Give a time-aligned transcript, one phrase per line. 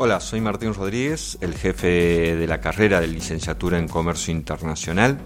[0.00, 5.18] Hola, soy Martín Rodríguez, el jefe de la carrera de licenciatura en Comercio Internacional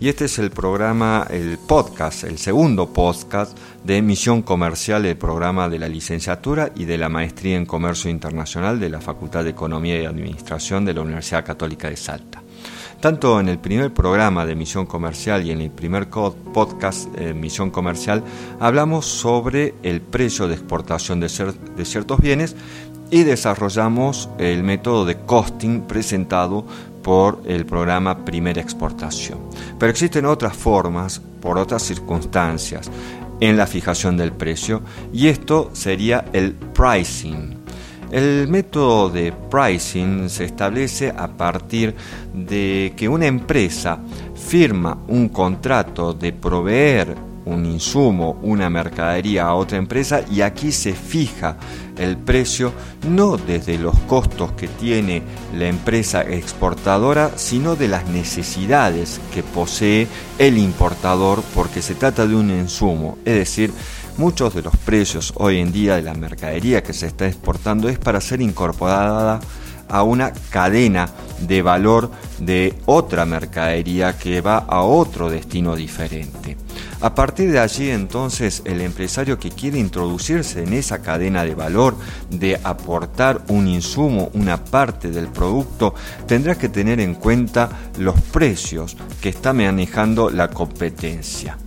[0.00, 5.68] y este es el programa, el podcast, el segundo podcast de Misión Comercial, el programa
[5.68, 10.02] de la licenciatura y de la maestría en Comercio Internacional de la Facultad de Economía
[10.02, 12.42] y Administración de la Universidad Católica de Salta.
[12.98, 17.70] Tanto en el primer programa de Misión Comercial y en el primer podcast eh, Misión
[17.70, 18.24] Comercial
[18.58, 22.56] hablamos sobre el precio de exportación de ciertos bienes
[23.10, 26.64] y desarrollamos el método de costing presentado
[27.02, 29.38] por el programa Primera Exportación.
[29.78, 32.90] Pero existen otras formas, por otras circunstancias,
[33.40, 34.82] en la fijación del precio
[35.12, 37.56] y esto sería el pricing.
[38.10, 41.94] El método de pricing se establece a partir
[42.32, 43.98] de que una empresa
[44.34, 50.92] firma un contrato de proveer un insumo, una mercadería a otra empresa y aquí se
[50.92, 51.56] fija
[51.96, 52.72] el precio
[53.08, 55.22] no desde los costos que tiene
[55.54, 62.34] la empresa exportadora, sino de las necesidades que posee el importador porque se trata de
[62.34, 63.72] un insumo, es decir,
[64.18, 67.98] muchos de los precios hoy en día de la mercadería que se está exportando es
[67.98, 69.40] para ser incorporada
[69.88, 71.08] a una cadena
[71.40, 76.65] de valor de otra mercadería que va a otro destino diferente.
[77.00, 81.96] A partir de allí entonces el empresario que quiere introducirse en esa cadena de valor,
[82.30, 85.94] de aportar un insumo, una parte del producto,
[86.26, 91.58] tendrá que tener en cuenta los precios que está manejando la competencia.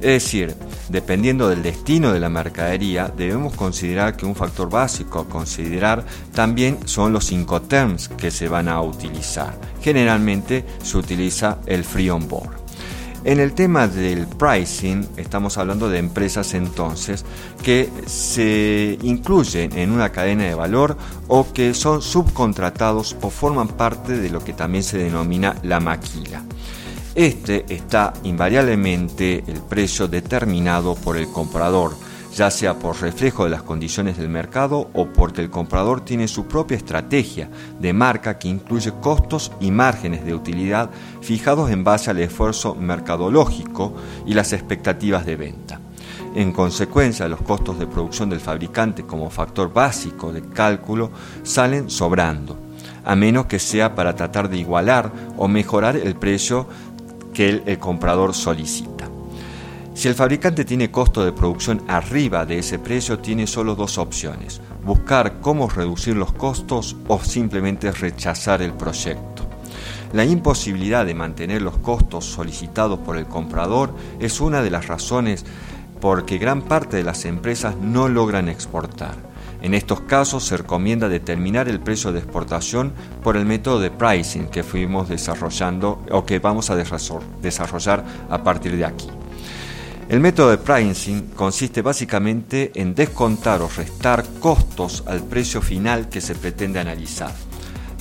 [0.00, 0.56] Es decir,
[0.88, 6.78] dependiendo del destino de la mercadería, debemos considerar que un factor básico a considerar también
[6.86, 9.56] son los cinco terms que se van a utilizar.
[9.80, 12.61] Generalmente se utiliza el free on board.
[13.24, 17.24] En el tema del pricing, estamos hablando de empresas entonces
[17.62, 20.96] que se incluyen en una cadena de valor
[21.28, 26.42] o que son subcontratados o forman parte de lo que también se denomina la maquila.
[27.14, 31.94] Este está invariablemente el precio determinado por el comprador
[32.34, 36.46] ya sea por reflejo de las condiciones del mercado o porque el comprador tiene su
[36.46, 40.90] propia estrategia de marca que incluye costos y márgenes de utilidad
[41.20, 43.94] fijados en base al esfuerzo mercadológico
[44.26, 45.80] y las expectativas de venta.
[46.34, 51.10] En consecuencia, los costos de producción del fabricante como factor básico de cálculo
[51.42, 52.56] salen sobrando,
[53.04, 56.66] a menos que sea para tratar de igualar o mejorar el precio
[57.34, 59.11] que el, comprador solicita.
[59.94, 64.60] Si el fabricante tiene costo de producción arriba de ese precio, tiene solo dos opciones,
[64.84, 69.46] buscar cómo reducir los costos o simplemente rechazar el proyecto.
[70.14, 75.44] La imposibilidad de mantener los costos solicitados por el comprador es una de las razones
[76.00, 79.14] por que gran parte de las empresas no logran exportar.
[79.60, 82.92] En estos casos se recomienda determinar el precio de exportación
[83.22, 88.76] por el método de pricing que fuimos desarrollando o que vamos a desarrollar a partir
[88.76, 89.08] de aquí.
[90.08, 96.20] El método de pricing consiste básicamente en descontar o restar costos al precio final que
[96.20, 97.32] se pretende analizar,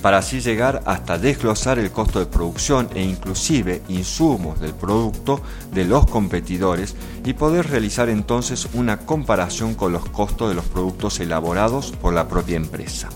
[0.02, 5.42] para así llegar hasta desglosar el costo de producción e inclusive insumos del producto
[5.72, 11.20] de los competidores y poder realizar entonces una comparación con los costos de los productos
[11.20, 13.10] elaborados por la propia empresa.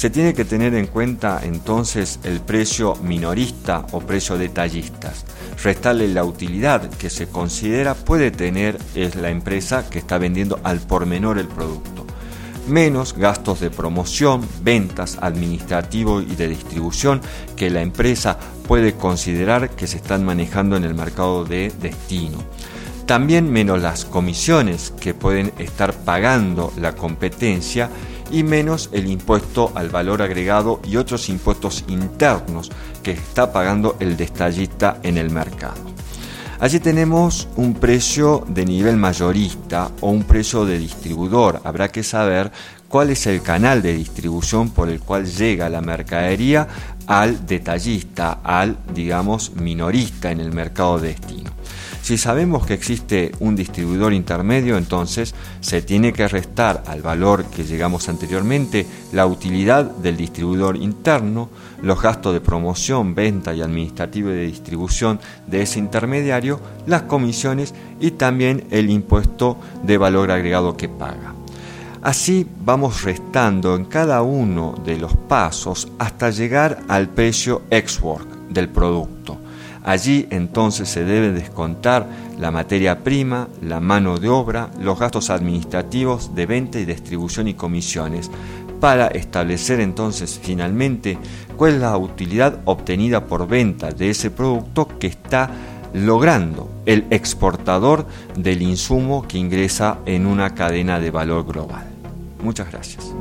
[0.00, 5.26] Se tiene que tener en cuenta entonces el precio minorista o precio detallistas
[5.62, 10.80] restarle la utilidad que se considera puede tener es la empresa que está vendiendo al
[10.80, 12.06] por menor el producto.
[12.66, 17.20] Menos gastos de promoción, ventas, administrativo y de distribución
[17.54, 22.38] que la empresa puede considerar que se están manejando en el mercado de destino.
[23.04, 27.90] También menos las comisiones que pueden estar pagando la competencia
[28.30, 32.70] y menos el impuesto al valor agregado y otros impuestos internos
[33.02, 35.90] que está pagando el destallista en el mercado.
[36.60, 41.62] Allí tenemos un precio de nivel mayorista o un precio de distribuidor.
[41.64, 42.52] Habrá que saber
[42.86, 46.68] cuál es el canal de distribución por el cual llega la mercadería
[47.06, 51.50] al detallista, al, digamos, minorista en el mercado de destino.
[52.02, 57.64] Si sabemos que existe un distribuidor intermedio, entonces se tiene que restar al valor que
[57.64, 61.50] llegamos anteriormente la utilidad del distribuidor interno,
[61.82, 68.12] los gastos de promoción, venta y administrativo de distribución de ese intermediario, las comisiones y
[68.12, 71.34] también el impuesto de valor agregado que paga.
[72.02, 78.70] Así vamos restando en cada uno de los pasos hasta llegar al precio ex-work del
[78.70, 79.39] producto.
[79.84, 82.06] Allí entonces se debe descontar
[82.38, 87.54] la materia prima, la mano de obra, los gastos administrativos de venta y distribución y
[87.54, 88.30] comisiones,
[88.80, 91.18] para establecer entonces finalmente
[91.56, 95.50] cuál es la utilidad obtenida por venta de ese producto que está
[95.92, 98.06] logrando el exportador
[98.36, 101.86] del insumo que ingresa en una cadena de valor global.
[102.42, 103.12] Muchas gracias.